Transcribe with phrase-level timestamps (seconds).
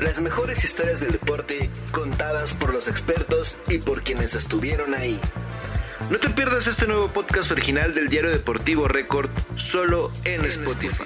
[0.00, 5.18] Las mejores historias del deporte contadas por los expertos y por quienes estuvieron ahí.
[6.08, 11.02] No te pierdas este nuevo podcast original del diario deportivo Record solo en Spotify.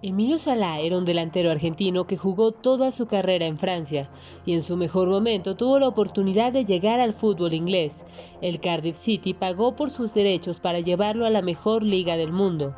[0.00, 4.10] Emilio Salá era un delantero argentino que jugó toda su carrera en Francia
[4.46, 8.06] y en su mejor momento tuvo la oportunidad de llegar al fútbol inglés.
[8.40, 12.74] El Cardiff City pagó por sus derechos para llevarlo a la mejor liga del mundo.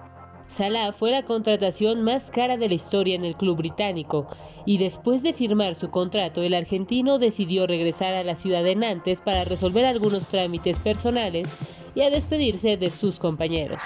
[0.48, 4.26] Salah fue la contratación más cara de la historia en el club británico
[4.64, 9.20] y después de firmar su contrato el argentino decidió regresar a la ciudad de Nantes
[9.20, 11.50] para resolver algunos trámites personales
[11.94, 13.78] y a despedirse de sus compañeros.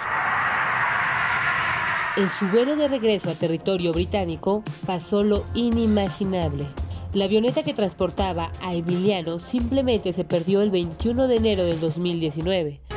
[2.15, 6.65] En su vuelo de regreso a territorio británico pasó lo inimaginable.
[7.13, 12.92] La avioneta que transportaba a Emiliano simplemente se perdió el 21 de enero del 2019.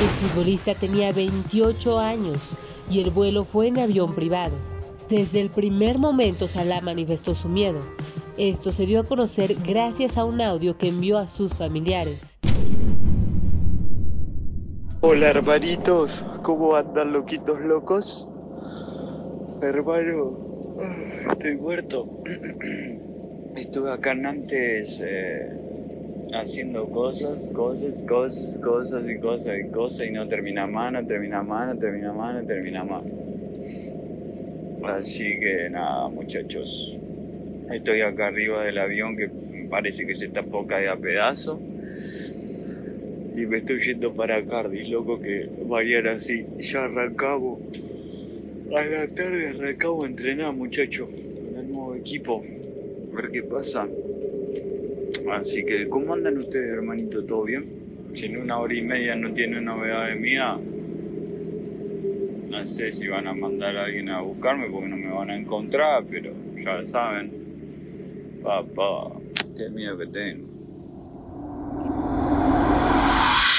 [0.00, 2.56] El futbolista tenía 28 años
[2.90, 4.54] y el vuelo fue en avión privado.
[5.10, 7.82] Desde el primer momento Salah manifestó su miedo.
[8.38, 12.38] Esto se dio a conocer gracias a un audio que envió a sus familiares.
[15.02, 18.26] Hola hermanitos, ¿cómo andan loquitos locos?
[19.60, 20.78] Hermano,
[21.30, 22.22] estoy muerto.
[23.54, 25.59] Estuve acá en Nantes eh,
[26.32, 31.42] haciendo cosas, cosas, cosas, cosas y cosas y cosas y no termina más, no termina
[31.42, 33.04] más, no termina más, no termina más.
[34.84, 36.96] Así que nada, muchachos.
[37.72, 39.30] Estoy acá arriba del avión que
[39.68, 41.60] parece que se está poca de a pedazo.
[43.36, 47.60] Y me estoy yendo para Cardiff, loco, que mañana así ya arrancamos.
[48.76, 52.44] A la tarde arrancamos entrenar, muchachos, con el nuevo equipo.
[53.12, 53.86] A ver qué pasa.
[55.28, 57.24] Así que, ¿cómo andan ustedes, hermanito?
[57.24, 57.64] ¿Todo bien?
[58.14, 60.56] Si en una hora y media no tienen novedades mía,
[62.48, 65.36] no sé si van a mandar a alguien a buscarme porque no me van a
[65.36, 67.30] encontrar, pero ya saben.
[68.42, 69.12] Papá,
[69.56, 70.50] qué miedo que tengo.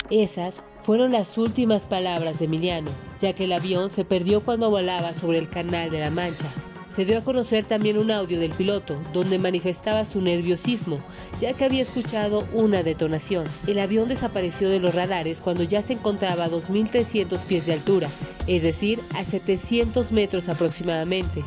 [0.09, 5.13] Esas fueron las últimas palabras de Emiliano, ya que el avión se perdió cuando volaba
[5.13, 6.47] sobre el Canal de la Mancha.
[6.91, 10.99] Se dio a conocer también un audio del piloto, donde manifestaba su nerviosismo,
[11.39, 13.45] ya que había escuchado una detonación.
[13.65, 18.09] El avión desapareció de los radares cuando ya se encontraba a 2.300 pies de altura,
[18.45, 21.45] es decir, a 700 metros aproximadamente.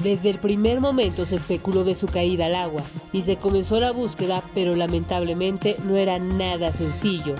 [0.00, 3.90] Desde el primer momento se especuló de su caída al agua y se comenzó la
[3.90, 7.34] búsqueda, pero lamentablemente no era nada sencillo.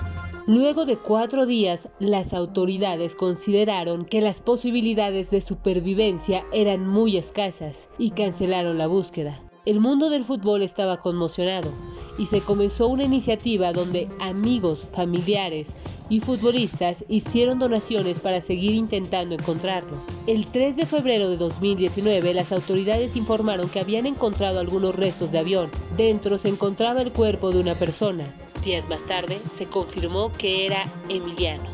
[0.47, 7.89] Luego de cuatro días, las autoridades consideraron que las posibilidades de supervivencia eran muy escasas
[7.97, 9.41] y cancelaron la búsqueda.
[9.65, 11.71] El mundo del fútbol estaba conmocionado
[12.19, 15.75] y se comenzó una iniciativa donde amigos, familiares
[16.09, 19.97] y futbolistas hicieron donaciones para seguir intentando encontrarlo.
[20.27, 25.39] El 3 de febrero de 2019 las autoridades informaron que habían encontrado algunos restos de
[25.39, 25.71] avión.
[25.97, 28.44] Dentro se encontraba el cuerpo de una persona.
[28.65, 31.69] Días más tarde se confirmó que era Emiliano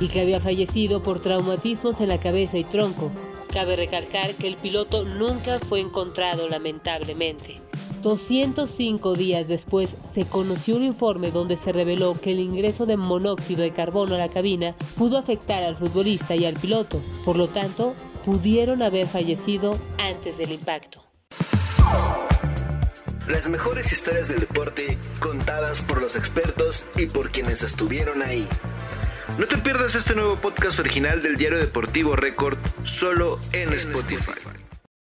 [0.00, 3.12] y que había fallecido por traumatismos en la cabeza y tronco.
[3.52, 7.60] Cabe recalcar que el piloto nunca fue encontrado lamentablemente.
[8.00, 13.60] 205 días después se conoció un informe donde se reveló que el ingreso de monóxido
[13.60, 17.94] de carbono a la cabina pudo afectar al futbolista y al piloto, por lo tanto,
[18.24, 21.04] pudieron haber fallecido antes del impacto.
[23.28, 28.48] Las mejores historias del deporte contadas por los expertos y por quienes estuvieron ahí.
[29.38, 34.41] No te pierdas este nuevo podcast original del diario deportivo Record solo en Spotify.